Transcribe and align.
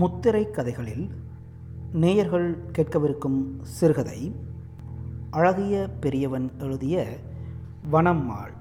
முத்திரை 0.00 0.50
கதைகளில் 0.50 1.04
நேயர்கள் 1.92 2.48
கேட்கவிருக்கும் 2.72 3.38
சிறுகதை 3.62 4.18
அழகிய 5.30 5.74
பெரியவன் 6.00 6.48
எழுதிய 6.58 7.04
வனம்மாள். 7.90 8.54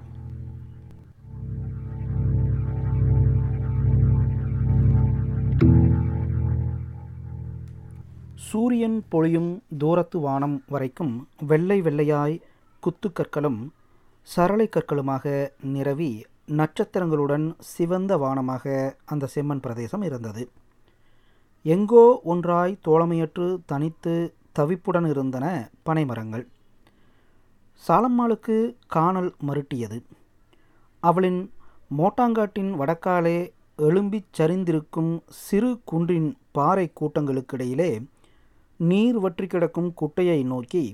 சூரியன் 8.35 9.03
பொழியும் 9.09 9.51
தூரத்து 9.77 10.19
வானம் 10.19 10.63
வரைக்கும் 10.67 11.27
வெள்ளை 11.47 11.81
வெள்ளையாய் 11.81 12.41
குத்துக்கற்களும் 12.83 13.61
சரளை 14.21 14.69
கற்களுமாக 14.69 15.49
நிரவி 15.61 16.25
நட்சத்திரங்களுடன் 16.59 17.55
சிவந்த 17.59 18.17
வானமாக 18.17 18.93
அந்த 19.05 19.27
செம்மன் 19.35 19.65
பிரதேசம் 19.65 20.01
இருந்தது. 20.01 20.45
எங்கோ 21.67 22.21
ஒன்றாய் 22.23 22.73
தோழமையற்று 22.87 23.45
தனித்து 23.65 24.33
தவிப்புடன் 24.59 25.07
இருந்தன 25.09 25.45
பனைமரங்கள். 25.85 26.43
சாலம்மாளுக்கு 27.87 28.57
காணல் 28.87 29.35
மருட்டியது. 29.47 29.97
அவளின் 31.03 31.51
மோட்டாங்காட்டின் 31.97 32.69
வடக்காலே 32.79 33.37
எழும்பிச் 33.77 34.29
சரிந்திருக்கும் 34.37 35.11
சிறு 35.29 35.79
குன்றின் 35.85 36.29
பாறை 36.51 36.91
கூட்டங்களுக்கிடையிலே 36.99 37.91
நீர் 38.79 39.19
வற்றி 39.19 39.47
கிடக்கும் 39.47 39.93
குட்டையை 40.01 40.39
நோக்கி 40.43 40.85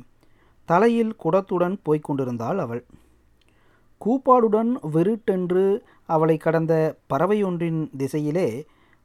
தலையில் 0.66 1.16
குடத்துடன் 1.24 1.78
போய்க் 1.84 2.04
கொண்டிருந்தாள் 2.04 2.58
அவள். 2.58 2.84
கூப்பாடுடன் 4.02 4.72
வெறுட்டென்று 4.94 5.66
அவளை 6.06 6.38
கடந்த 6.38 6.74
பறவையொன்றின் 7.14 7.82
திசையிலே 7.98 8.48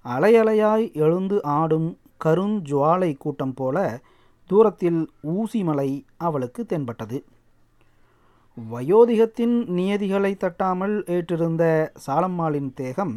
அலையலையாய் 0.08 0.84
எழுந்து 0.94 1.42
ஆடும் 1.42 1.88
கருஞ்சுவாலை 2.24 3.16
கூட்டம் 3.16 3.54
போல 3.54 3.76
தூரத்தில் 4.50 5.00
ஊசிமலை 5.22 6.04
அவளுக்கு 6.16 6.66
தென்பட்டது. 6.66 7.18
வயோதிகத்தின் 8.56 9.56
நியதிகளை 9.68 10.32
தட்டாமல் 10.34 10.94
ஏற்றிருந்த 11.06 11.64
சாலம்மாளின் 12.06 12.70
தேகம் 12.74 13.16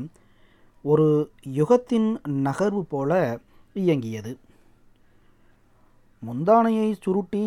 ஒரு 0.85 1.07
யுகத்தின் 1.55 2.09
நகர்வு 2.47 2.81
போல 2.89 3.39
இயங்கியது. 3.75 4.33
முந்தானையை 6.23 6.89
சுருட்டி 7.01 7.45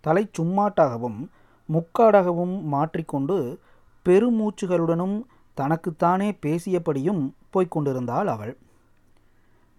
தலை 0.00 0.24
சும்மாட்டாகவும் 0.38 1.20
முக்காடாகவும் 1.68 2.56
மாற்றிக்கொண்டு 2.62 3.58
பெருமூச்சுகளுடனும் 4.06 5.16
தனக்குத்தானே 5.54 6.38
பேசியபடியும் 6.42 7.30
போய்க் 7.50 7.70
கொண்டிருந்தாள் 7.70 8.26
அவள். 8.26 8.56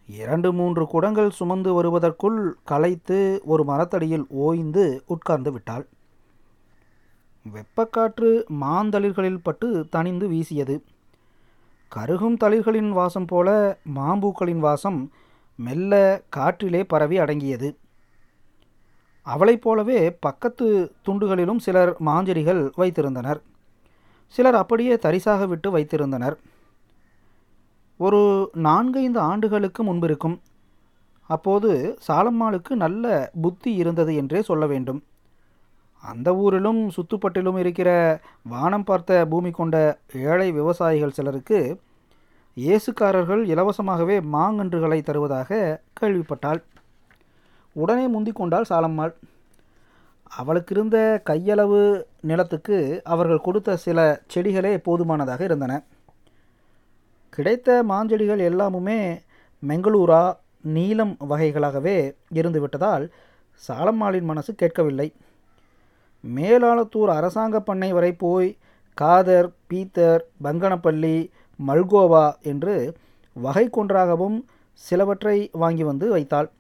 இரண்டு 0.07 0.53
மூன்று 0.53 0.87
குடங்கள் 0.87 1.29
சுமந்து 1.29 1.73
வருவதற்குள் 1.73 2.53
களைத்து 2.63 3.41
ஒரு 3.45 3.63
மரத்தடியில் 3.63 4.25
ஓய்ந்து 4.29 5.03
உட்கார்ந்து 5.07 5.51
விட்டாள். 5.51 5.87
வெப்பக்காற்று 7.53 8.43
மாந்தளிர்களில் 8.61 9.39
பட்டு 9.43 9.87
தணிந்து 9.91 10.27
வீசியது. 10.27 10.83
கருகும் 11.87 12.37
தளிர்களின் 12.37 12.89
வாசம் 12.89 13.25
போல 13.25 13.77
மாம்பூக்களின் 13.95 14.59
வாசம் 14.59 15.11
மெல்ல 15.55 16.21
காற்றிலே 16.29 16.83
பரவி 16.83 17.17
அடங்கியது. 17.17 17.77
அவளைப் 19.21 19.61
போலவே 19.61 20.11
பக்கத்து 20.11 20.91
துண்டுகளிலும் 21.05 21.59
சிலர் 21.59 21.95
மாஞ்செடிகள் 22.05 22.71
வைத்திருந்தனர். 22.77 23.41
சிலர் 24.27 24.57
அப்படியே 24.61 24.95
தரிசாக 24.95 25.47
விட்டு 25.47 25.69
வைத்திருந்தனர். 25.77 26.35
ஒரு 27.99 28.21
நான்கைந்து 28.67 29.19
ஆண்டுகளுக்கு 29.19 29.81
முன்பிருக்கும் 29.83 30.37
அப்போது 31.29 31.69
சாலம்மாளுக்கு 32.07 32.73
நல்ல 32.83 33.31
புத்தி 33.41 33.71
இருந்தது 33.73 34.11
என்றே 34.15 34.41
சொல்ல 34.41 34.65
வேண்டும். 34.67 34.99
அந்த 36.03 36.29
ஊரிலும் 36.35 36.81
சுத்துப்பட்டிலும் 36.95 37.57
இருக்கிற 37.57 37.89
வானம் 38.43 38.83
பார்த்த 38.83 39.25
பூமி 39.29 39.51
கொண்ட 39.51 39.75
ஏழை 40.29 40.47
விவசாயிகள் 40.51 41.15
சிலருக்கு 41.17 41.59
இயேசுக்காரர்கள் 42.57 43.41
இலவசமாகவே 43.53 44.17
மாங்கன்றுகளை 44.35 44.99
தருவதாக 45.03 45.79
கேள்விப்பட்டாள். 45.99 46.61
உடனே 47.75 48.05
முந்திக் 48.07 48.35
கொண்டாள் 48.35 48.69
சாலம்மாள். 48.69 49.13
அவளுக்கு 50.31 50.75
இருந்த 50.75 51.21
கையளவு 51.29 52.05
நிலத்துக்கு 52.21 53.01
அவர்கள் 53.03 53.45
கொடுத்த 53.47 53.77
சில 53.77 54.21
செடிகளே 54.27 54.77
போதுமானதாக 54.77 55.43
இருந்தன. 55.43 55.83
கிடைத்த 57.29 57.83
மாஞ்செடிகள் 57.89 58.41
எல்லாமுமே 58.49 59.21
மெங்களூரா 59.63 60.33
நீலம் 60.61 61.17
வகைகளாகவே 61.29 62.15
இருந்து 62.31 62.61
விட்டதால் 62.61 63.11
சாலம்மாளின் 63.67 64.23
மனசு 64.23 64.55
கேட்கவில்லை. 64.55 65.13
மேலாளத்தூர் 66.35 67.11
அரசாங்க 67.17 67.59
பண்ணை 67.59 67.93
வரை 67.93 68.13
போய் 68.13 68.57
காதர் 68.93 69.49
பீத்தர் 69.69 70.21
பங்கனப்பள்ளி 70.43 71.29
மல்கோவா 71.67 72.35
என்று 72.41 72.95
வகை 73.33 73.69
கொன்றாகவும் 73.69 74.45
சிலவற்றை 74.73 75.49
வாங்கி 75.51 75.83
வந்து 75.83 76.09
வைத்தாள். 76.09 76.51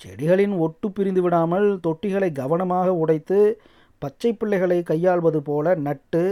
செடிகளின் 0.00 0.54
ஒட்டு 0.58 0.86
பிரிந்து 0.90 1.22
விடாமல் 1.22 1.66
தொட்டிகளை 1.86 2.32
கவனமாக 2.32 2.94
உடைத்து 2.94 3.38
பச்சை 3.98 4.30
பிள்ளைகளை 4.32 4.82
கையாள்வது 4.82 5.40
போல 5.42 5.74
நட்டு 5.86 6.22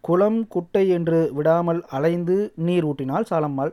குளம் 0.00 0.38
குட்டை 0.48 0.84
என்று 0.88 1.18
விடாமல் 1.32 1.80
அலைந்து 1.88 2.36
நீர் 2.66 2.84
ஊட்டினாள் 2.84 3.28
சாலம்மாள். 3.30 3.72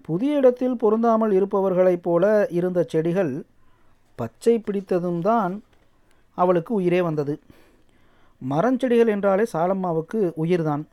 புதிய 0.00 0.36
இடத்தில் 0.36 0.76
பொருந்தாமல் 0.76 1.32
இருப்பவர்களைப் 1.32 2.02
போல 2.02 2.24
இருந்த 2.50 2.80
செடிகள் 2.82 3.32
பச்சை 4.18 4.54
பிடித்ததும் 4.58 5.20
தான் 5.20 5.54
அவளுக்கு 6.38 6.72
உயிரே 6.74 7.00
வந்தது. 7.02 7.34
மரஞ்செடிகள் 8.42 9.12
என்றாலே 9.14 9.44
சாலம்மாவுக்கு 9.52 10.20
உயிர்தான். 10.36 10.84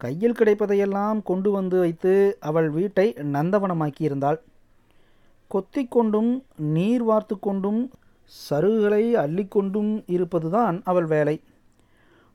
கையில் 0.00 0.38
கிடைப்பதையெல்லாம் 0.38 1.18
கொண்டு 1.22 1.50
வந்து 1.50 1.78
வைத்து 1.78 2.12
அவள் 2.40 2.68
வீட்டை 2.70 3.06
நந்தவனமாக்கியிருந்தாள். 3.36 4.38
கொத்திக்கொண்டும் 5.50 6.42
நீர் 6.56 7.02
வார்த்து 7.02 7.38
கொண்டும் 7.38 7.90
சருகுகளை 8.50 9.02
அள்ளிக்கொண்டும் 9.16 10.02
இருப்பதுதான் 10.06 10.80
அவள் 10.84 11.04
வேலை. 11.04 11.42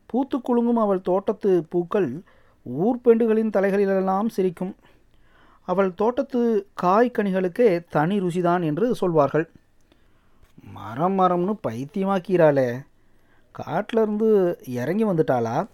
பூத்து 0.05 0.37
குலுங்கும் 0.37 0.77
அவள் 0.77 1.01
தோட்டத்து 1.01 1.65
பூக்கள் 1.69 2.21
ஊர்பெண்டுகளின் 2.65 3.53
தலைகளிலெல்லாம் 3.55 4.27
சிரிக்கும். 4.27 4.75
அவள் 5.61 5.93
தோட்டத்து 5.93 6.67
காய்கனிகளுக்கே 6.81 7.85
தனி 7.89 8.19
ருசிதான் 8.19 8.63
என்று 8.63 8.95
சொல்வார்கள். 8.95 9.49
மரம் 10.73 11.19
மரம்னு 11.19 11.53
பைத்தியமாக்கிறாளே 11.67 12.85
காட்டிலிருந்து 13.51 14.59
இறங்கி 14.67 15.05
வந்துட்டாளா? 15.05 15.67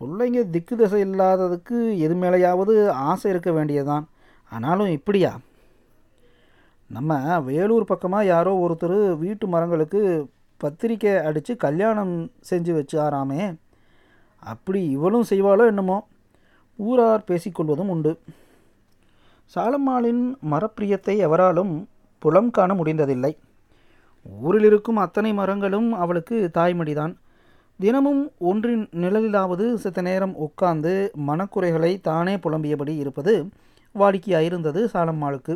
பிள்ளைங்க 0.00 0.50
திக்கு 0.50 0.76
திசை 0.76 1.04
இல்லாததுக்கு 1.04 1.98
எது 1.98 2.14
மேலேயாவது 2.14 2.88
ஆசை 2.88 3.30
இருக்க 3.30 3.52
வேண்டியதுதான். 3.52 4.08
ஆனாலும் 4.50 4.86
இப்படியா? 4.86 5.38
நம்ம 6.94 7.40
வேலூர் 7.40 7.84
பக்கமாக 7.84 8.24
யாரோ 8.24 8.52
ஒருத்தர் 8.64 9.18
வீட்டு 9.18 9.46
மரங்களுக்கு 9.46 10.00
பத்திரிக்கை 10.60 11.12
அடித்து 11.16 11.56
கல்யாணம் 11.56 12.14
செஞ்சு 12.50 12.72
வச்சாராமே 12.78 13.42
அப்படி 14.42 14.80
இவளும் 14.88 15.26
செய்வாளோ 15.30 15.64
என்னமோ? 15.66 15.96
ஊரார் 16.78 17.24
பேசிக்கொள்வதும் 17.28 17.90
உண்டு. 17.94 18.12
சாலம்மாளின் 19.54 20.22
மரப்பிரியத்தை 20.50 21.14
எவராலும் 21.26 21.72
புலம் 22.18 22.50
காண 22.50 22.74
முடிந்ததில்லை. 22.74 23.32
ஊரில் 24.42 24.64
இருக்கும் 24.64 24.96
அத்தனை 24.96 25.32
மரங்களும் 25.32 25.92
அவளுக்கு 25.92 26.50
தாய்மடிதான். 26.58 27.14
தினமும் 27.80 28.22
ஒன்றின் 28.38 28.88
நிழலிலாவது 29.02 29.66
சித்த 29.74 30.02
நேரம் 30.02 30.34
உட்கார்ந்து 30.36 30.94
மனக்குறைகளை 31.28 31.92
தானே 32.00 32.36
புலம்பியபடி 32.36 32.96
இருப்பது 32.96 33.34
வாடிக்கையாயிருந்தது 33.94 34.82
சாலம்மாளுக்கு. 34.94 35.54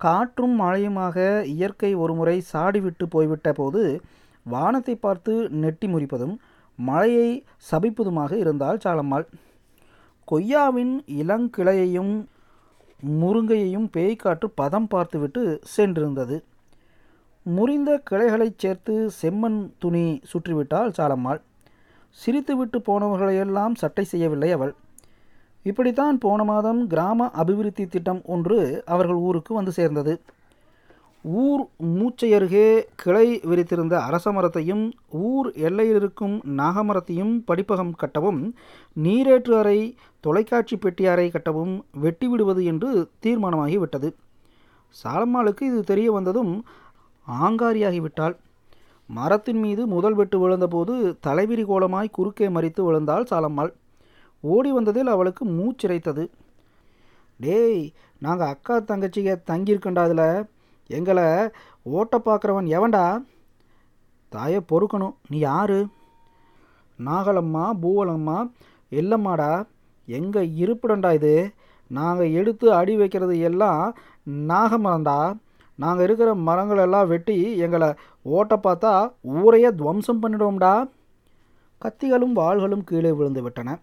காற்றும் 0.00 0.54
மழையுமாக 0.60 1.18
இயற்கை 1.54 1.90
ஒருமுறை 1.94 2.36
சாடிவிட்டு 2.52 3.04
போய்விட்ட 3.10 3.48
போது 3.52 3.82
வானத்தை 4.46 4.94
பார்த்து 4.96 5.32
நெட்டி 5.62 5.86
முறிப்பதும் 5.86 6.34
மழையை 6.78 7.30
சபிப்பதுமாக 7.70 8.32
இருந்தால் 8.42 8.82
சாலம்மாள். 8.84 9.26
கொய்யாவின் 10.28 10.94
இளங்கிளையையும் 11.20 12.14
முருங்கையையும் 13.02 13.88
பேய்க்காற்று 13.96 14.48
பதம் 14.54 14.86
பார்த்துவிட்டு 14.86 15.42
சென்றிருந்தது. 15.74 16.36
முறிந்த 17.46 17.90
கிளைகளைச் 18.10 18.60
சேர்த்து 18.62 18.94
செம்மண் 19.20 19.60
துணி 19.78 20.04
சுற்றிவிட்டாள் 20.30 20.94
சாலம்மாள். 20.98 21.40
சிரித்துவிட்டு 22.18 22.78
போனவர்களையெல்லாம் 22.88 23.74
சட்டை 23.74 24.04
செய்யவில்லை 24.04 24.50
அவள். 24.52 24.72
இப்படித்தான் 25.62 26.18
போன 26.18 26.44
மாதம் 26.44 26.86
கிராம 26.86 27.30
அபிவிருத்தி 27.30 27.84
திட்டம் 27.86 28.20
ஒன்று 28.24 28.82
அவர்கள் 28.86 29.18
ஊருக்கு 29.26 29.54
வந்து 29.54 29.72
சேர்ந்தது. 29.72 30.20
ஊர் 31.24 31.62
மூச்சையருகே 31.96 32.68
கிளை 32.94 33.26
விரித்திருந்த 33.44 33.94
அரச 34.00 34.32
மரத்தையும் 34.32 34.84
ஊர் 35.10 35.52
எல்லையில் 35.52 35.96
இருக்கும் 35.96 36.36
நாகமரத்தையும் 36.56 37.34
படிப்பகம் 37.46 37.92
கட்டவும் 38.02 38.40
நீரேற்று 38.96 39.54
அறை 39.58 39.94
தொலைக்காட்சி 40.20 40.76
பெட்டி 40.76 41.06
அறை 41.06 41.30
கட்டவும் 41.32 41.74
வெட்டி 42.00 42.28
விடுவது 42.28 42.64
என்று 42.64 43.08
தீர்மானமாகி 43.26 43.78
விட்டது. 43.78 44.10
சாலம்மாளுக்கு 45.02 45.62
இது 45.62 45.82
தெரிய 45.82 46.12
வந்ததும் 46.12 46.54
ஆங்காரியாகிவிட்டாள் 47.26 48.36
மரத்தின் 49.06 49.60
மீது 49.60 49.86
முதல் 49.86 50.14
வெட்டு 50.14 50.38
விழுந்தபோது 50.38 50.96
தலைவிரி 51.26 51.64
கோலமாய் 51.64 52.14
குறுக்கே 52.18 52.48
மறித்து 52.48 52.80
விழுந்தாள் 52.80 53.30
சாலம்மாள். 53.30 53.72
ஓடி 54.40 54.72
வந்ததில் 54.72 55.06
அவளுக்கு 55.06 55.44
மூச்சிறைத்தது 55.46 56.30
டேய் 57.36 57.92
நாங்கள் 58.18 58.48
அக்கா 58.48 58.76
தங்கச்சிக 58.76 59.36
தங்கியிருக்கண்டா 59.50 59.98
அதில் 59.98 60.46
எங்களை 60.86 61.48
ஓட்ட 61.82 62.18
பார்க்குறவன் 62.18 62.68
எவன்டா? 62.76 63.22
தாயை 64.28 64.60
பொறுக்கணும். 64.72 65.14
நீ 65.28 65.38
யாரு? 65.38 65.86
நாகலம்மா 66.98 67.70
பூவலம்மா 67.82 68.50
எல்லம்மாடா. 68.90 69.66
எங்கே 70.06 70.40
இருப்பிடண்டா 70.40 71.14
இது? 71.14 71.52
நாங்கள் 71.88 72.32
எடுத்து 72.32 72.72
அடி 72.72 72.96
வைக்கிறது 72.96 73.38
எல்லாம் 73.38 73.96
நாகமரம்டா. 74.26 75.36
நாங்கள் 75.74 76.04
இருக்கிற 76.04 76.34
மரங்களெல்லாம் 76.34 77.06
வெட்டி 77.06 77.56
எங்களை 77.56 77.94
ஓட்ட 78.22 78.56
பார்த்தா 78.56 79.12
ஊரையே 79.20 79.68
துவம்சம் 79.74 80.22
பண்ணிடுவோம்டா. 80.22 80.88
கத்திகளும் 81.82 82.36
வாள்களும் 82.36 82.84
கீழே 82.84 83.12
விழுந்து 83.12 83.42
விட்டன. 83.42 83.78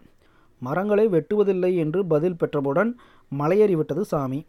மரங்களை 0.60 1.04
வெட்டுவதில்லை 1.08 1.72
என்று 1.76 2.00
பதில் 2.06 2.38
பெற்றவுடன் 2.40 2.90
மலையேறிவிட்டது 3.32 4.00
சாமி. 4.00 4.40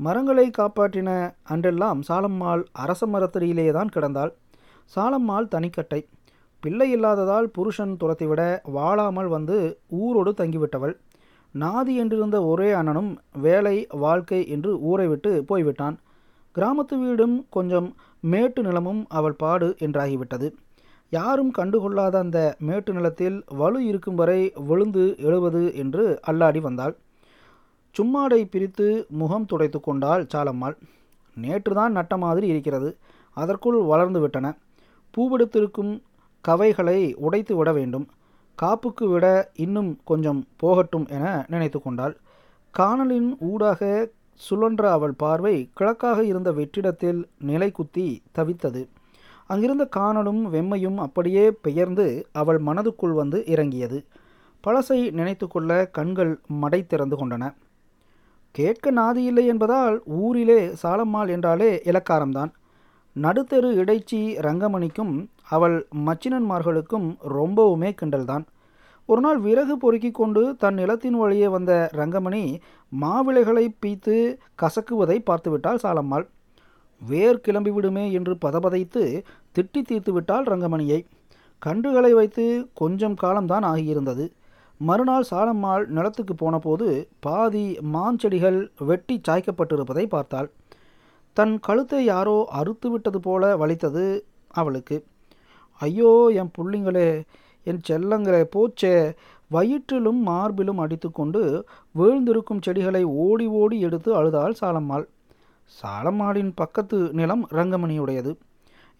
மரங்களை 0.00 0.50
காப்பாற்றின 0.58 1.10
அன்றெல்லாம் 1.50 2.00
சாலம்மாள் 2.08 2.62
அரச 2.72 3.06
மரத்தடியிலேயே 3.06 3.70
தான் 3.70 3.92
கிடந்தாள். 3.94 4.32
சாலம்மாள் 4.96 5.48
தனிக்கட்டை. 5.48 6.00
பிள்ளை 6.62 6.90
இல்லாததால் 6.90 7.48
புருஷன் 7.48 7.96
துரத்திவிட 8.00 8.42
வாழாமல் 8.76 9.28
வந்து 9.28 9.56
ஊரோடு 10.02 10.32
தங்கிவிட்டவள். 10.40 10.94
நாதி 11.54 11.92
என்றிருந்த 12.02 12.36
ஒரே 12.46 12.70
அண்ணனும் 12.72 13.10
வேலை 13.40 13.76
வாழ்க்கை 14.04 14.40
என்று 14.48 14.70
ஊரை 14.80 15.06
விட்டு 15.06 15.44
போய்விட்டான். 15.44 15.96
கிராமத்து 16.54 16.96
வீடும் 16.98 17.36
கொஞ்சம் 17.50 17.88
மேட்டு 18.20 18.62
நிலமும் 18.62 19.02
அவள் 19.08 19.32
பாடு 19.32 19.68
என்றாகிவிட்டது. 19.80 20.48
யாரும் 21.10 21.52
கண்டுகொள்ளாத 21.58 22.14
அந்த 22.14 22.56
மேட்டு 22.58 22.92
நிலத்தில் 22.92 23.44
வலு 23.48 23.84
இருக்கும் 23.84 24.14
வரை 24.14 24.52
விழுந்து 24.66 25.14
எழுவது 25.18 25.74
என்று 25.74 26.20
அல்லாடி 26.26 26.60
வந்தாள். 26.60 26.96
சும்மாடை 27.94 28.44
பிரித்து 28.44 29.06
முகம் 29.08 29.46
துடைத்து 29.46 29.80
கொண்டாள் 29.80 30.26
சாலம்மாள். 30.34 30.76
நேற்றுதான் 31.40 31.88
நட்ட 31.88 32.16
மாதிரி 32.16 32.46
இருக்கிறது. 32.46 32.96
அதற்குள் 33.36 33.82
வளர்ந்து 33.82 34.20
விட்டன. 34.20 34.56
பூவெடுத்திருக்கும் 35.14 36.02
கவைகளை 36.48 37.14
உடைத்து 37.14 37.56
விட 37.56 37.72
வேண்டும். 37.72 38.06
காப்புக்கு 38.62 39.10
விட 39.10 39.50
இன்னும் 39.54 39.98
கொஞ்சம் 40.04 40.46
போகட்டும் 40.56 41.06
என 41.06 41.44
நினைத்து 41.48 41.82
கொண்டாள். 41.82 42.16
காணலின் 42.70 43.36
ஊடாக 43.40 44.10
சுழன்ற 44.50 44.82
அவள் 44.90 45.12
பார்வை 45.12 45.70
கிழக்காக 45.80 46.22
இருந்த 46.22 46.52
வெற்றிடத்தில் 46.52 47.28
நிலை 47.38 47.70
குத்தி 47.70 48.22
தவித்தது. 48.38 48.88
அங்கிருந்த 49.48 49.84
காணலும் 49.86 50.42
வெம்மையும் 50.54 50.98
அப்படியே 51.06 51.44
பெயர்ந்து 51.50 52.06
அவள் 52.32 52.60
மனதுக்குள் 52.62 53.14
வந்து 53.20 53.38
இறங்கியது. 53.46 53.98
பழசை 54.64 54.98
நினைத்து 55.10 55.46
கொள்ள 55.48 55.70
கண்கள் 55.86 56.32
மடை 56.62 56.80
திறந்து 56.86 57.16
கொண்டன. 57.16 57.54
கேட்க 58.54 58.92
நாதியில்லை 58.92 59.44
என்பதால் 59.46 59.96
ஊரிலே 60.20 60.60
சாலம்மாள் 60.82 61.28
என்றாலே 61.28 61.70
இலக்காரம்தான். 61.84 62.52
நடுத்தெரு 63.16 63.70
இடைச்சி 63.82 64.20
ரங்கமணிக்கும் 64.46 65.14
அவள் 65.48 65.76
மச்சினன்மார்களுக்கும் 66.06 67.08
ரொம்பவுமே 67.36 67.90
கிண்டல்தான். 68.00 68.44
ஒரு 69.08 69.20
நாள் 69.20 69.38
விறகு 69.38 69.74
பொறுக்கி 69.78 70.10
கொண்டு 70.10 70.42
தன் 70.56 70.74
நிலத்தின் 70.74 71.16
வழியே 71.16 71.48
வந்த 71.48 71.72
ரங்கமணி 71.92 72.42
மாவிளைகளை 73.02 73.64
பீத்து 73.80 74.16
கசக்குவதை 74.62 75.16
பார்த்துவிட்டாள் 75.30 75.82
சாலம்மாள். 75.82 76.26
வேர் 77.00 77.44
கிளம்பிவிடுமே 77.46 78.04
என்று 78.12 78.34
பதபதைத்து 78.36 79.02
திட்டி 79.56 79.80
தீர்த்து 79.82 80.12
விட்டாள் 80.12 80.44
ரங்கமணியை. 80.44 81.00
கன்றுகளை 81.62 82.10
வைத்து 82.12 82.44
கொஞ்சம் 82.74 83.14
காலம்தான் 83.14 83.64
ஆகியிருந்தது. 83.64 84.24
மறுநாள் 84.80 85.28
சாலம்மாள் 85.30 85.84
நிலத்துக்கு 85.86 86.34
போனபோது 86.34 86.88
பாதி 87.20 87.66
மாஞ்செடிகள் 87.94 88.58
வெட்டி 88.78 89.16
சாய்க்கப்பட்டிருப்பதை 89.28 90.04
பார்த்தாள். 90.06 90.48
தன் 91.36 91.54
கழுத்தை 91.60 92.00
யாரோ 92.04 92.36
அறுத்து 92.50 92.88
விட்டது 92.90 93.20
போல 93.20 93.42
வலித்தது 93.56 94.04
அவளுக்கு. 94.60 94.96
ஐயோ 95.80 96.12
என் 96.40 96.52
புள்ளிங்களே 96.58 97.10
என் 97.66 97.82
செல்லங்களே 97.88 98.42
போச்சே. 98.54 98.94
வயிற்றிலும் 99.50 100.20
மார்பிலும் 100.26 100.80
அடித்துக்கொண்டு 100.84 101.42
வீழ்ந்திருக்கும் 101.94 102.64
செடிகளை 102.66 103.02
ஓடி 103.04 103.46
ஓடி 103.60 103.76
எடுத்து 103.80 104.10
அழுதாள் 104.14 104.58
சாலம்மாள். 104.60 105.06
சாலமாடின் 105.76 106.52
பக்கத்து 106.54 106.98
நிலம் 107.12 107.44
ரங்கமணியுடையது. 107.50 108.32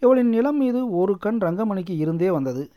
இவளின் 0.02 0.28
நிலம் 0.28 0.56
மீது 0.56 0.80
ஒரு 0.90 1.18
கண் 1.18 1.38
ரங்கமணிக்கு 1.38 1.94
இருந்தே 1.96 2.30
வந்தது. 2.30 2.70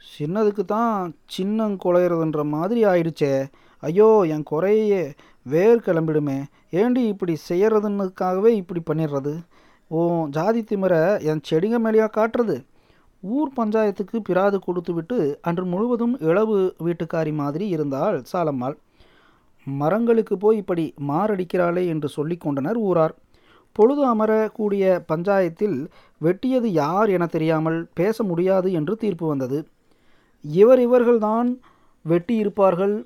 சின்னதுக்கு 0.00 0.64
தான் 0.64 1.14
சின்னம் 1.26 1.76
குலையிறதுன்ற 1.84 2.42
மாதிரி 2.44 2.84
ஆயிடுச்சே. 2.84 3.46
ஐயோ 3.82 4.26
என் 4.34 4.42
குறையே 4.42 5.12
வேர் 5.42 5.84
கிளம்பிடுமே. 5.86 6.38
ஏண்டி 6.70 7.02
இப்படி 7.06 7.36
செய்யறதுன்னுக்காகவே 7.48 8.50
இப்படி 8.60 8.80
பண்ணிடுறது? 8.90 9.34
ஓ 9.88 10.26
ஜாதி 10.30 10.60
திமிரை 10.60 11.02
என் 11.22 11.44
செடிங்க 11.50 11.78
மேலேயா 11.86 12.08
காட்டுறது? 12.18 12.56
ஊர் 13.22 13.50
பஞ்சாயத்துக்கு 13.56 14.16
பிராது 14.22 14.58
கொடுத்து 14.58 14.92
விட்டு 14.94 15.18
அன்று 15.42 15.64
முழுவதும் 15.64 16.18
இளவு 16.20 16.74
வீட்டுக்காரி 16.84 17.32
மாதிரி 17.32 17.68
இருந்தால் 17.68 18.22
சாலம்மாள். 18.32 18.76
மரங்களுக்கு 19.66 20.36
போய் 20.36 20.56
இப்படி 20.56 20.94
மாரடிக்கிறாளே 21.08 21.86
என்று 21.86 22.08
சொல்லி 22.08 22.36
கொண்டனர் 22.36 22.76
ஊரார். 22.76 23.14
பொழுது 23.72 24.02
அமரக்கூடிய 24.14 24.84
பஞ்சாயத்தில் 25.12 25.86
வெட்டியது 26.20 26.68
யார் 26.82 27.08
என 27.08 27.26
தெரியாமல் 27.26 27.88
பேச 27.94 28.22
முடியாது 28.22 28.72
என்று 28.72 28.96
தீர்ப்பு 28.96 29.26
வந்தது. 29.28 29.68
இவர் 30.44 30.78
இவர்கள்தான் 30.78 31.48
வெட்டியிருப்பார்கள். 32.04 32.96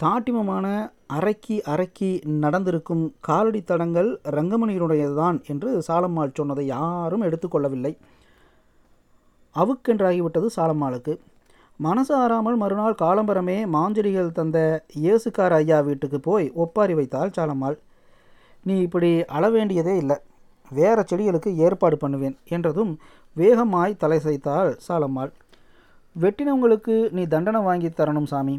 தாட்டிமமான 0.00 0.66
அரைக்கி 1.18 1.56
அரைக்கி 1.72 2.24
நடந்திருக்கும் 2.24 3.14
காலடி 3.20 3.62
தடங்கள் 3.62 4.20
ரங்கமணியினுடையதுதான் 4.30 5.38
என்று 5.46 5.82
சாலம்மாள் 5.88 6.34
சொன்னதை 6.34 6.66
யாரும் 6.66 7.22
எடுத்துக்கொள்ளவில்லை 7.22 7.96
அவுக்கென்றாகிவிட்டது 9.56 10.46
சாலம்மாளுக்கு. 10.56 11.18
மனசு 11.84 12.12
ஆறாமல் 12.22 12.56
மறுநாள் 12.62 12.96
காலம்பரமே 13.02 13.56
மாஞ்செடிகள் 13.74 14.34
தந்த 14.38 14.58
இயேசுக்கார 15.02 15.52
ஐயா 15.62 15.78
வீட்டுக்கு 15.86 16.18
போய் 16.26 16.46
ஒப்பாரி 16.62 16.94
வைத்தாள் 16.98 17.32
சாலம்மாள். 17.36 17.76
நீ 18.66 18.74
இப்படி 18.86 19.10
அள 19.36 19.44
வேண்டியதே 19.54 19.94
இல்லை. 20.02 20.16
வேற 20.78 21.04
செடிகளுக்கு 21.10 21.50
ஏற்பாடு 21.64 21.96
பண்ணுவேன் 22.02 22.36
என்றதும் 22.56 22.92
வேகமாய் 23.36 24.00
தலை 24.02 24.18
செய்தாள் 24.26 24.70
சாலம்மாள். 24.86 25.30
வெட்டினவங்களுக்கு 26.16 26.96
நீ 27.16 27.22
தண்டனை 27.34 27.62
வாங்கி 27.68 27.90
தரணும் 28.00 28.30
சாமி. 28.32 28.56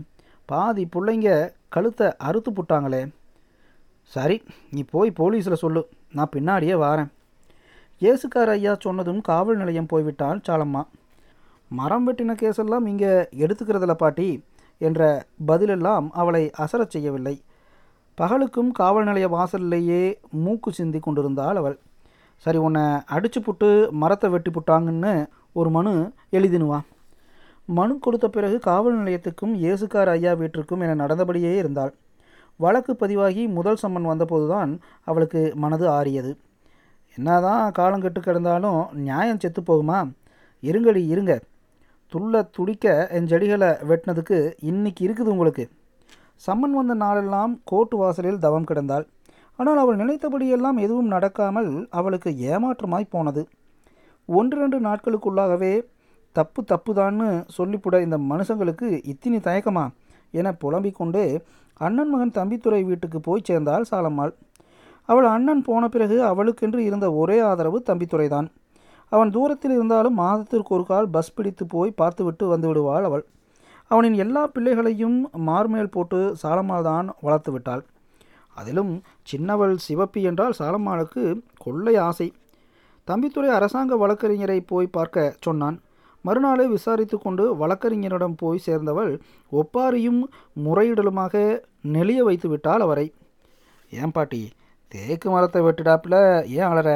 பாதி 0.49 0.85
பிள்ளைங்க 0.95 1.29
கழுத்தை 1.75 2.07
அறுத்து 2.29 2.51
புட்டாங்களே. 2.57 3.03
சரி 4.11 4.37
நீ 4.73 4.83
போய் 4.93 5.11
போலீஸில் 5.19 5.61
சொல்லு. 5.63 5.83
நான் 6.17 6.33
பின்னாடியே 6.35 6.77
வாரேன். 6.85 7.11
இயேசுக்கார 8.03 8.57
ஐயா 8.59 8.73
சொன்னதும் 8.87 9.21
காவல் 9.29 9.61
நிலையம் 9.61 9.91
போய்விட்டாள் 9.93 10.43
சாலம்மா. 10.49 10.83
மரம் 11.71 12.05
வெட்டின 12.07 12.31
கேஸெல்லாம் 12.41 12.85
இங்கே 12.91 13.11
எடுத்துக்கிறதில்ல 13.43 13.93
பாட்டி 13.93 14.29
என்ற 14.81 15.01
பதிலெல்லாம் 15.47 16.05
அவளை 16.21 16.41
அசரச் 16.63 16.93
செய்யவில்லை. 16.95 17.35
பகலுக்கும் 18.17 18.71
காவல் 18.79 19.03
நிலைய 19.03 19.27
வாசல்லையே 19.27 20.01
மூக்கு 20.43 20.71
சிந்தி 20.71 20.99
கொண்டிருந்தாள் 20.99 21.55
அவள். 21.55 21.77
சரி 22.45 22.57
உன்னை 22.57 22.83
அடிச்சு 23.15 23.39
புட்டு 23.45 23.69
மரத்தை 23.91 24.29
வெட்டி 24.29 24.51
புட்டாங்கன்னு 24.51 25.13
ஒரு 25.53 25.69
மனு 25.69 25.93
எழுதினுவா 26.31 26.79
மனு 27.67 27.93
கொடுத்த 27.99 28.27
பிறகு 28.27 28.57
காவல் 28.59 28.97
நிலையத்துக்கும் 28.99 29.53
இயேசுக்கார் 29.63 30.11
ஐயா 30.13 30.31
வீட்டிற்கும் 30.33 30.81
என 30.85 30.95
நடந்தபடியே 31.03 31.51
இருந்தாள். 31.61 31.93
வழக்கு 32.59 32.93
பதிவாகி 32.95 33.43
முதல் 33.57 33.79
சம்மன் 33.81 34.09
வந்தபோதுதான் 34.11 34.71
அவளுக்கு 35.09 35.41
மனது 35.55 35.85
ஆறியது. 35.89 36.31
என்னதான் 37.17 37.63
காலங்கெட்டு 37.79 38.19
கிடந்தாலும் 38.25 38.81
நியாயம் 39.07 39.41
செத்து 39.43 39.61
போகுமா? 39.61 39.99
இருங்கடி 40.63 41.01
இருங்க. 41.13 41.33
துள்ள 42.15 42.49
துடிக்க 42.51 42.85
என் 43.17 43.27
செடிகளை 43.27 43.67
வெட்டினதுக்கு 43.89 44.37
இன்னைக்கு 44.59 45.01
இருக்குது 45.07 45.31
உங்களுக்கு. 45.33 45.63
சம்மன் 46.45 46.75
வந்த 46.77 46.93
நாளெல்லாம் 46.93 47.61
கோர்ட்டு 47.63 47.97
வாசலில் 47.97 48.39
தவம் 48.39 48.67
கிடந்தாள். 48.71 49.05
ஆனால் 49.55 49.77
அவள் 49.77 49.99
நினைத்தபடியெல்லாம் 50.01 50.77
எதுவும் 50.77 51.11
நடக்காமல் 51.11 51.69
அவளுக்கு 51.89 52.29
ஏமாற்றமாய் 52.51 53.07
போனது. 53.09 53.47
ஒன்று 54.25 54.57
ரெண்டு 54.57 54.79
நாட்களுக்குள்ளாகவே 54.79 55.73
தப்பு 56.31 56.61
தப்புதான்னு 56.71 57.27
சொல்லிப்புட 57.57 58.01
இந்த 58.01 58.17
மனுஷங்களுக்கு 58.17 58.89
இத்தினி 59.11 59.39
தயக்கமா 59.47 59.85
என 60.31 60.53
புலம்பிக் 60.53 60.95
கொண்டு 60.95 61.45
அண்ணன் 61.73 62.09
மகன் 62.09 62.37
தம்பித்துறை 62.37 62.81
வீட்டுக்கு 62.85 63.19
போய் 63.19 63.47
சேர்ந்தாள் 63.49 63.89
சாலம்மாள். 63.91 64.33
அவள் 65.09 65.25
அண்ணன் 65.25 65.61
போன 65.61 65.87
பிறகு 65.87 66.17
அவளுக்கென்று 66.23 66.79
இருந்த 66.79 67.13
ஒரே 67.13 67.39
ஆதரவு 67.39 67.83
தம்பித்துறைதான். 67.89 68.49
அவன் 69.11 69.33
தூரத்தில் 69.35 69.75
இருந்தாலும் 69.77 70.19
மாதத்திற்கு 70.21 70.71
ஒரு 70.77 70.85
கால் 70.91 71.07
பஸ் 71.15 71.35
பிடித்து 71.37 71.63
போய் 71.73 71.97
பார்த்துவிட்டு 72.01 72.45
வந்து 72.47 72.67
விடுவாள் 72.69 73.07
அவள். 73.09 73.23
அவனின் 73.91 74.17
எல்லா 74.23 74.43
பிள்ளைகளையும் 74.47 75.17
மார்மேல் 75.47 75.93
போட்டு 75.95 76.19
சாலம்மாள் 76.41 76.87
தான் 76.89 77.07
வளர்த்து 77.25 77.51
விட்டாள். 77.51 77.83
அதிலும் 78.55 78.93
சின்னவள் 79.29 79.75
சிவப்பி 79.87 80.21
என்றால் 80.29 80.57
சாலம்மாளுக்கு 80.59 81.23
கொள்ளை 81.57 81.95
ஆசை. 82.07 82.27
தம்பித்துறை 83.07 83.49
அரசாங்க 83.57 83.93
வழக்கறிஞரை 84.03 84.59
போய் 84.71 84.95
பார்க்க 84.97 85.35
சொன்னான். 85.45 85.77
மறுநாளே 86.25 86.65
விசாரித்து 86.73 87.17
கொண்டு 87.17 87.43
வழக்கறிஞரிடம் 87.61 88.35
போய் 88.41 88.65
சேர்ந்தவள் 88.65 89.11
ஒப்பாரியும் 89.51 90.19
முறையிடலுமாக 90.65 91.33
நெளிய 91.95 92.21
வைத்து 92.27 92.47
விட்டாள் 92.49 92.83
அவரை. 92.87 93.07
ஏன் 93.91 94.13
பாட்டி 94.17 94.41
தேக்கு 94.91 95.27
மரத்தை 95.29 95.61
வெட்டுடாப்பில் 95.61 96.19
ஏன் 96.57 96.69
அலற? 96.71 96.89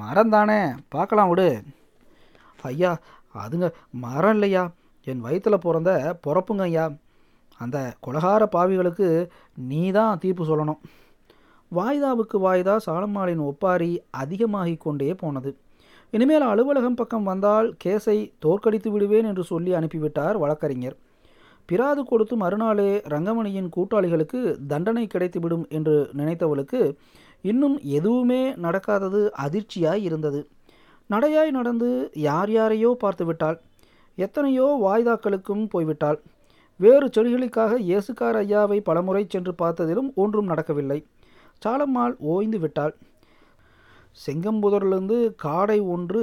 மரம் 0.00 0.32
தானே 0.36 0.60
பார்க்கலாம் 0.88 1.30
விடு. 1.30 1.48
ஐயா 2.70 2.92
அதுங்க 3.44 3.66
மரம் 4.04 4.36
இல்லையா? 4.36 4.62
என் 5.06 5.24
வயிற்றில் 5.26 5.64
பிறந்த 5.64 5.90
பிறப்புங்க 6.26 6.64
ஐயா. 6.68 6.84
அந்த 7.60 7.78
கொலகார 8.04 8.42
பாவிகளுக்கு 8.54 9.08
நீ 9.70 9.82
தான் 9.90 10.18
தீர்ப்பு 10.22 10.44
சொல்லணும். 10.50 10.80
வாய்தாவுக்கு 11.72 12.36
வாய்தா 12.46 12.74
சாலம்மாளின் 12.86 13.42
ஒப்பாரி 13.50 13.90
அதிகமாகி 14.22 14.74
கொண்டே 14.76 15.10
போனது. 15.14 15.50
இனிமேல் 16.12 16.44
அலுவலகம் 16.50 16.98
பக்கம் 17.00 17.28
வந்தால் 17.30 17.68
கேஸை 17.84 18.18
தோற்கடித்து 18.44 18.90
விடுவேன் 18.90 19.28
என்று 19.30 19.44
சொல்லி 19.52 19.72
அனுப்பிவிட்டார் 19.74 20.36
வழக்கறிஞர். 20.42 20.96
பிராது 21.68 22.02
கொடுத்து 22.04 22.34
மறுநாளே 22.36 22.90
ரங்கமணியின் 23.12 23.70
கூட்டாளிகளுக்கு 23.76 24.40
தண்டனை 24.72 25.04
கிடைத்துவிடும் 25.14 25.64
என்று 25.68 25.96
நினைத்தவளுக்கு 26.20 26.80
இன்னும் 27.48 27.76
எதுவுமே 27.98 28.42
நடக்காதது 28.64 29.20
அதிர்ச்சியாய் 29.44 30.04
இருந்தது. 30.08 30.40
நடையாய் 31.10 31.50
நடந்து 31.56 31.88
யார் 32.26 32.50
யாரையோ 32.56 32.90
பார்த்து 33.02 33.24
விட்டாள் 33.28 33.58
எத்தனையோ 34.18 34.66
வாய்தாக்களுக்கும் 34.84 35.64
போய்விட்டாள். 35.72 36.18
வேறு 36.80 37.06
செடிகளுக்காக 37.14 37.72
இயேசுக்கார் 37.88 38.38
ஐயாவை 38.40 38.78
பலமுறை 38.88 39.22
சென்று 39.26 39.52
பார்த்ததிலும் 39.60 40.08
ஒன்றும் 40.22 40.50
நடக்கவில்லை. 40.52 40.98
சாலம்மாள் 41.62 42.14
ஓய்ந்து 42.32 42.58
விட்டாள். 42.64 42.94
செங்கம்புதரிலிருந்து 44.24 45.18
காடை 45.44 45.78
ஒன்று 45.94 46.22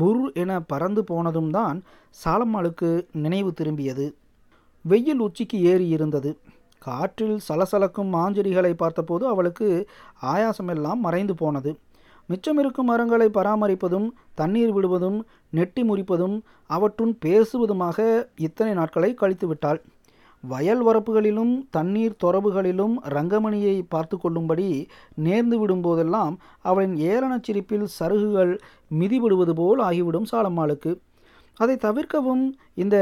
புர் 0.00 0.22
என 0.42 0.60
பறந்து 0.72 1.02
போனதும் 1.10 1.50
தான் 1.58 1.78
சாலம்மாளுக்கு 2.22 2.90
நினைவு 3.24 3.50
திரும்பியது. 3.60 4.06
வெயில் 4.84 5.22
உச்சிக்கு 5.26 5.58
ஏறி 5.70 5.86
இருந்தது 5.96 6.30
காற்றில் 6.86 7.36
சலசலக்கும் 7.48 8.10
மாஞ்செடிகளை 8.16 8.72
பார்த்தபோது 8.72 9.24
அவளுக்கு 9.26 9.68
ஆயாசமெல்லாம் 10.32 11.00
மறைந்து 11.06 11.34
போனது. 11.34 11.72
மிச்சமிருக்கும் 12.28 12.88
மரங்களை 12.90 13.28
பராமரிப்பதும் 13.38 14.08
தண்ணீர் 14.34 14.72
விடுவதும் 14.72 15.16
நெட்டி 15.50 15.82
முறிப்பதும் 15.82 16.36
அவற்றுன் 16.66 17.14
பேசுவதுமாக 17.24 17.98
இத்தனை 18.46 18.74
நாட்களை 18.74 19.10
கழித்து 19.14 19.46
விட்டாள். 19.46 19.80
வயல் 20.44 20.82
வரப்புகளிலும் 20.86 21.52
தண்ணீர் 21.70 22.14
தொரவுகளிலும் 22.24 22.94
ரங்கமணியை 23.14 23.74
பார்த்து 23.88 24.16
கொள்ளும்படி 24.18 24.68
நேர்ந்து 25.24 25.56
விடும்போதெல்லாம் 25.62 26.34
அவளின் 26.70 26.94
ஏளனச் 27.10 27.46
சிரிப்பில் 27.46 27.86
சருகுகள் 27.98 28.52
மிதிவிடுவது 29.00 29.54
போல் 29.60 29.82
ஆகிவிடும் 29.88 30.30
சாலம்மாளுக்கு. 30.32 30.92
அதை 31.60 31.76
தவிர்க்கவும் 31.76 32.44
இந்த 32.74 32.96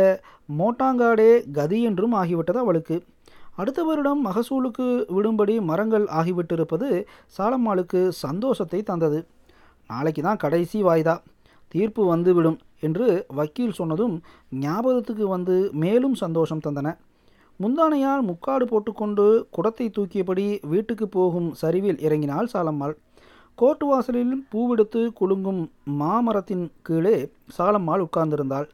மோட்டாங்காடே 0.58 1.30
கதி 1.52 1.78
என்றும் 1.82 2.16
ஆகிவிட்டது 2.22 2.60
அவளுக்கு. 2.64 2.96
அடுத்த 3.60 3.80
வருடம் 3.84 4.20
மகசூலுக்கு 4.26 4.86
விடும்படி 5.16 5.54
மரங்கள் 5.70 6.04
ஆகிவிட்டிருப்பது 6.18 6.88
சாலம்மாளுக்கு 7.36 8.00
சந்தோஷத்தை 8.24 8.80
தந்தது. 8.82 9.18
நாளைக்கு 9.90 10.22
தான் 10.22 10.40
கடைசி 10.44 10.78
வாய்தா. 10.82 11.14
தீர்ப்பு 11.74 12.02
வந்துவிடும் 12.04 12.58
என்று 12.86 13.06
வக்கீல் 13.38 13.76
சொன்னதும் 13.78 14.14
ஞாபகத்துக்கு 14.64 15.24
வந்து 15.28 15.56
மேலும் 15.82 16.14
சந்தோஷம் 16.14 16.62
தந்தன. 16.66 16.88
முந்தானையால் 17.60 18.22
முக்காடு 18.28 18.64
போட்டுக்கொண்டு 18.64 19.24
குடத்தை 19.50 19.86
தூக்கியபடி 19.96 20.46
வீட்டுக்கு 20.72 21.08
போகும் 21.08 21.48
சரிவில் 21.54 21.98
இறங்கினாள் 22.06 22.50
சாலம்மாள். 22.52 22.94
கோர்ட் 23.58 23.84
வாசலில் 23.84 24.34
பூவெடுத்து 24.52 25.00
குலுங்கும் 25.20 25.62
மாமரத்தின் 26.00 26.66
கீழே 26.82 27.16
சாலம்மாள் 27.56 28.04
உட்கார்ந்திருந்தாள். 28.06 28.68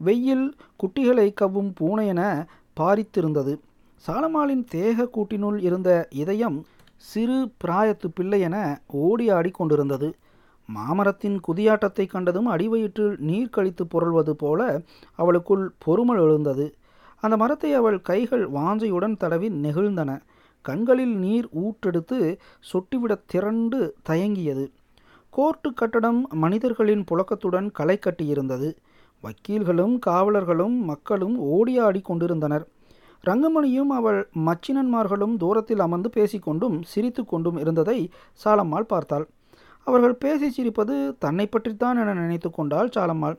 வெயில் 0.00 0.46
குட்டிகளை 0.82 1.26
கவ்வும் 1.40 1.72
பூனையென 1.80 2.22
பாரித்திருந்தது. 2.76 3.54
சாலமாலின் 4.06 4.64
தேக 4.64 5.08
கூட்டினுள் 5.12 5.58
இருந்த 5.60 6.08
இதயம் 6.10 6.64
சிறு 6.96 7.52
பிராயத்து 7.64 8.06
பிள்ளையென 8.20 8.78
ஓடி 8.86 9.30
ஆடி 9.30 9.50
கொண்டிருந்தது. 9.50 10.14
மாமரத்தின் 10.68 11.40
குதியாட்டத்தை 11.48 12.08
கண்டதும் 12.08 12.46
அடிவயிற்றில் 12.46 13.16
நீர் 13.18 13.50
கழித்து 13.50 13.86
புரள்வது 13.86 14.30
போல 14.30 14.80
அவளுக்குள் 15.14 15.70
பொறுமல் 15.78 16.20
எழுந்தது. 16.20 16.74
அந்த 17.20 17.36
மரத்தை 17.36 17.74
அவள் 17.74 18.00
கைகள் 18.00 18.50
வாஞ்சையுடன் 18.50 19.16
தடவி 19.16 19.48
நெகிழ்ந்தன. 19.48 20.20
கண்களில் 20.62 21.16
நீர் 21.16 21.48
ஊற்றெடுத்து 21.54 22.38
சொட்டிவிடத் 22.72 23.26
திரண்டு 23.26 23.94
தயங்கியது. 24.08 24.66
கோர்ட்டு 25.30 25.74
கட்டடம் 25.74 26.26
மனிதர்களின் 26.30 27.04
புழக்கத்துடன் 27.10 27.70
களை 27.70 27.98
கட்டியிருந்தது. 28.02 28.76
வக்கீல்களும் 29.22 29.98
காவலர்களும் 30.06 30.76
மக்களும் 30.84 31.36
ஓடியாடி 31.44 32.02
கொண்டிருந்தனர். 32.02 32.66
ரங்கமணியும் 33.24 33.90
அவள் 33.98 34.20
மச்சினன்மார்களும் 34.46 35.34
தூரத்தில் 35.36 35.78
அமர்ந்து 35.78 36.10
பேசிக்கொண்டும் 36.16 36.76
சிரித்து 36.82 37.22
கொண்டும் 37.24 37.58
இருந்ததை 37.58 37.98
சாலம்மாள் 38.44 38.90
பார்த்தாள். 38.92 39.26
அவர்கள் 39.86 40.14
பேசி 40.14 40.48
சிரிப்பது 40.56 40.94
தன்னை 41.18 41.46
பற்றித்தான் 41.46 41.98
என 41.98 42.14
நினைத்து 42.14 42.50
கொண்டாள் 42.50 42.90
சாலம்மாள். 42.96 43.36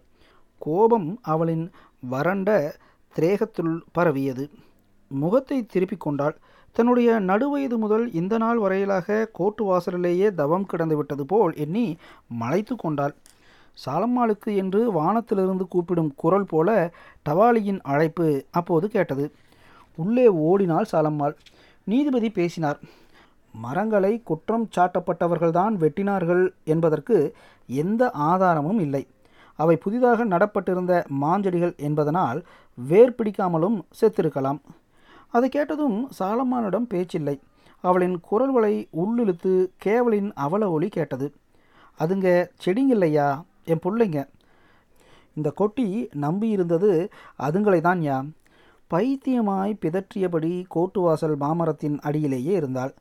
கோபம் 0.62 1.10
அவளின் 1.22 1.66
வறண்ட 2.00 2.50
திரேகத்துள் 3.16 3.74
பரவியது. 3.92 4.46
முகத்தை 5.12 5.58
திருப்பிக் 5.66 6.00
கொண்டாள். 6.00 6.36
தன்னுடைய 6.76 7.12
நடுவயது 7.20 7.78
முதல் 7.78 8.06
இந்த 8.12 8.36
நாள் 8.38 8.58
வரையிலாக 8.58 9.28
கோர்ட்டு 9.34 9.64
வாசலிலேயே 9.64 10.28
தவம் 10.34 10.66
கிடந்து 10.66 10.96
விட்டது 10.98 11.24
போல் 11.26 11.54
எண்ணி 11.56 11.86
மலைத்து 12.42 12.76
கொண்டாள். 12.76 13.16
சாலம்மாளுக்கு 13.86 14.52
என்று 14.56 14.80
வானத்திலிருந்து 14.92 15.66
கூப்பிடும் 15.68 16.12
குரல் 16.16 16.46
போல 16.46 16.70
டவாலியின் 17.30 17.82
அழைப்பு 17.84 18.28
அப்போது 18.52 18.88
கேட்டது. 18.88 19.26
உள்ளே 19.96 20.28
ஓடினாள் 20.28 20.86
சாலம்மாள். 20.92 21.36
நீதிபதி 21.84 22.30
பேசினார். 22.30 22.80
மரங்களை 23.54 24.22
குற்றம் 24.24 24.70
சாட்டப்பட்டவர்கள்தான் 24.76 25.76
வெட்டினார்கள் 25.76 26.54
என்பதற்கு 26.64 27.36
எந்த 27.68 28.12
ஆதாரமும் 28.12 28.80
இல்லை. 28.80 29.08
அவை 29.56 29.76
புதிதாக 29.76 30.24
நடப்பட்டிருந்த 30.24 31.06
மாஞ்செடிகள் 31.22 31.78
என்பதனால் 31.78 32.44
வேர் 32.74 33.16
பிடிக்காமலும் 33.18 33.82
செத்திருக்கலாம் 34.02 34.60
அதை 35.28 35.50
கேட்டதும் 35.50 36.10
சாலம்மானிடம் 36.20 36.88
பேச்சில்லை. 36.90 37.40
அவளின் 37.82 38.20
குரல்களை 38.20 38.90
உள்ளிழுத்து 38.92 39.70
கேவலின் 39.86 40.32
அவல 40.36 40.72
ஒளி 40.72 40.88
கேட்டது. 40.88 41.34
அதுங்க 42.00 42.50
செடிங்கில்லையா? 42.66 43.42
என் 43.64 43.80
பிள்ளைங்க. 43.84 44.28
இந்த 45.34 45.50
கொட்டி 45.50 46.10
நம்பி 46.14 46.50
இருந்தது 46.50 47.10
அதுங்களை 47.40 47.82
தான் 47.82 48.00
யா 48.00 48.30
பைத்தியமாய் 48.94 49.74
பிதற்றியபடி 49.82 50.52
கோட்டுவாசல் 50.76 51.36
மாமரத்தின் 51.36 51.98
அடியிலேயே 52.00 52.54
இருந்தாள். 52.54 52.94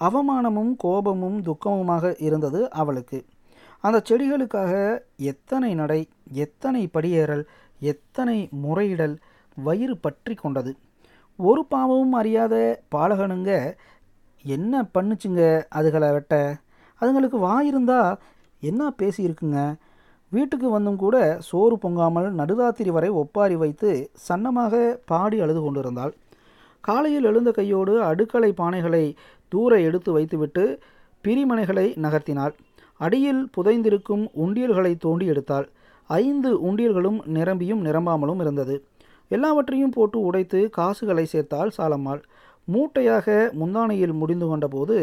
அவமானமும் 0.00 0.72
கோபமும் 0.76 1.38
துக்கமுமாக 1.42 2.14
இருந்தது 2.18 2.60
அவளுக்கு. 2.70 3.18
அந்த 3.80 3.98
செடிகளுக்காக 4.08 4.72
எத்தனை 5.16 5.70
நடை 5.74 6.00
எத்தனை 6.44 6.82
படியேறல் 6.94 7.44
எத்தனை 7.92 8.36
முறையிடல் 8.64 9.16
வயிறு 9.56 9.96
பற்றி 9.96 10.34
கொண்டது. 10.34 10.72
ஒரு 11.38 11.62
பாவமும் 11.64 12.12
அறியாத 12.12 12.54
பாலகனுங்க 12.94 13.52
என்ன 14.44 14.82
பண்ணுச்சுங்க 14.94 15.42
அதுகளை 15.78 16.08
வெட்ட? 16.12 16.34
அதுங்களுக்கு 17.00 17.38
வாயிருந்தா 17.48 18.00
என்ன 18.62 18.82
பேசியிருக்குங்க? 19.02 19.60
வீட்டுக்கு 20.32 20.70
வந்தும் 20.70 20.96
கூட 20.96 21.16
சோறு 21.48 21.76
பொங்காமல் 21.82 22.28
நடுராத்திரி 22.30 22.90
வரை 22.90 23.08
ஒப்பாரி 23.08 23.56
வைத்து 23.56 23.90
சன்னமாக 24.28 24.74
பாடி 25.04 25.40
அழுது 25.40 25.60
கொண்டிருந்தாள். 25.60 26.12
காலையில் 26.80 27.24
எழுந்த 27.24 27.50
கையோடு 27.50 28.02
அடுக்களை 28.02 28.50
பானைகளை 28.52 29.04
தூர 29.48 29.80
எடுத்து 29.80 30.12
வைத்துவிட்டு 30.12 30.64
பிரிமனைகளை 31.24 31.86
நகர்த்தினாள். 32.04 32.54
அடியில் 33.00 33.42
புதைந்திருக்கும் 33.56 34.24
உண்டியல்களை 34.44 34.92
தோண்டி 34.96 35.26
எடுத்தாள். 35.30 35.66
ஐந்து 36.10 36.50
உண்டியல்களும் 36.68 37.18
நிரம்பியும் 37.26 37.84
நிரம்பாமலும் 37.84 38.40
இருந்தது. 38.40 38.76
எல்லாவற்றையும் 39.28 39.90
போட்டு 39.90 40.18
உடைத்து 40.20 40.70
காசுகளை 40.70 41.24
சேர்த்தாள் 41.24 41.74
சாலம்மாள். 41.78 42.22
மூட்டையாக 42.68 43.26
முந்தானையில் 43.60 44.12
முடிந்து 44.12 44.46
கொண்டபோது 44.46 44.96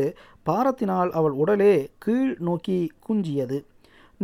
பாரத்தினால் 0.44 1.12
அவள் 1.12 1.32
உடலே 1.32 1.76
கீழ் 1.98 2.34
நோக்கி 2.40 2.80
குஞ்சியது. 3.08 3.58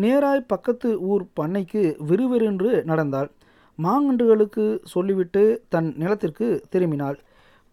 நேராய் 0.01 0.48
பக்கத்து 0.48 0.89
ஊர் 1.01 1.24
பண்ணைக்கு 1.39 1.82
விறுவிறுன்று 2.10 2.84
நடந்தாள். 2.84 3.29
மாங்கன்றுகளுக்கு 3.79 4.65
சொல்லிவிட்டு 4.84 5.44
தன் 5.70 5.89
நிலத்திற்கு 5.98 6.48
திரும்பினாள். 6.72 7.18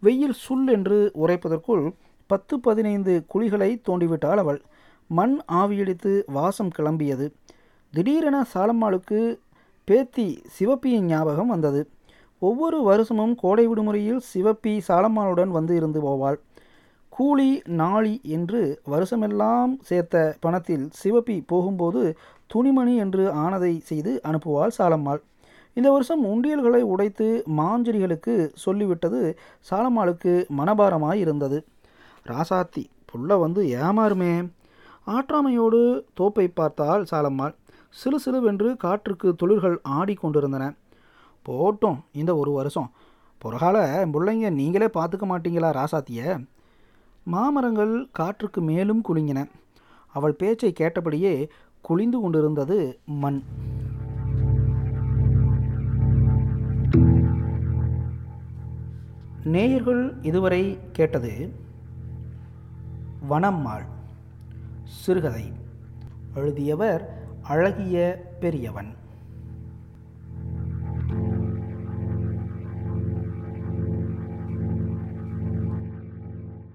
வெயில் 0.03 0.35
சுல் 0.43 0.67
என்று 0.67 0.97
உரைப்பதற்குள் 1.23 1.85
பத்து 2.29 2.59
பதினைந்து 2.59 3.13
குழிகளை 3.33 3.69
தோண்டிவிட்டாள் 3.89 4.41
அவள். 4.43 4.61
மண் 5.07 5.35
ஆவியடித்து 5.51 6.23
வாசம் 6.27 6.71
கிளம்பியது. 6.77 7.27
திடீரென 7.93 8.37
சாலம்மாளுக்கு 8.53 9.19
பேத்தி 9.87 10.27
சிவப்பியின் 10.55 11.07
ஞாபகம் 11.11 11.47
வந்தது. 11.47 11.81
ஒவ்வொரு 12.39 12.81
வருஷமும் 12.81 13.35
கோடை 13.35 13.67
விடுமுறையில் 13.67 14.19
சிவப்பி 14.33 14.73
சாலம்மாளுடன் 14.87 15.47
வந்து 15.47 15.75
இருந்து 15.75 16.01
போவாள். 16.01 16.37
கூலி 17.17 17.61
நாளி 17.65 18.21
என்று 18.23 18.81
வருஷமெல்லாம் 18.85 19.71
சேர்த்த 19.81 20.35
பணத்தில் 20.39 20.89
சிவப்பி 21.03 21.43
போகும்போது 21.47 22.17
துணிமணி 22.47 22.95
என்று 22.95 23.23
ஆனதை 23.33 23.79
செய்து 23.79 24.21
அனுப்புவாள் 24.23 24.75
சாலம்மாள். 24.77 25.21
இந்த 25.73 25.91
வருஷம் 25.91 26.23
உண்டியல்களை 26.25 26.81
உடைத்து 26.81 27.43
மாஞ்செடிகளுக்கு 27.57 28.35
சொல்லிவிட்டது 28.65 29.21
சாலம்மாளுக்கு 29.69 30.33
மனபாரமாய் 30.57 31.13
இருந்தது. 31.13 31.65
ராசாத்தி 32.27 32.83
புள்ள 33.09 33.39
வந்து 33.39 33.63
ஏமாறுமே. 33.63 34.33
ஆற்றாமையோடு 35.07 35.81
தோப்பை 36.19 36.47
பார்த்தால் 36.53 37.05
சாலம்மாள். 37.11 37.55
சிலு 37.89 38.19
சிலுவென்று 38.25 38.77
காற்றுக்கு 38.77 39.35
தொழில்கள் 39.35 39.81
ஆடிக்கொண்டிருந்தன 39.89 40.75
போட்டும் 41.45 41.97
இந்த 42.11 42.35
ஒரு 42.35 42.51
வருஷம். 42.51 42.91
பிறகால 43.41 43.77
பிள்ளைங்க 44.13 44.49
நீங்களே 44.49 44.85
பார்த்துக்க 44.85 45.25
மாட்டீங்களா 45.33 45.71
ராசாத்தியை? 45.79 46.45
மாமரங்கள் 47.31 48.09
காற்றுக்கு 48.11 48.61
மேலும் 48.61 49.03
குலுங்கின. 49.09 49.49
அவள் 50.13 50.33
பேச்சை 50.33 50.73
கேட்டபடியே 50.73 51.49
குளிந்து 51.81 52.19
கொண்டிருந்தது 52.19 52.99
மண். 53.05 53.41
நேயர்கள் 59.43 60.13
இதுவரை 60.21 60.79
கேட்டது 60.91 61.53
வனம்மாள் 63.29 63.85
சிறுகதை. 64.83 65.51
எழுதியவர் 66.33 67.27
அழகிய 67.41 68.23
பெரியவன். 68.39 68.93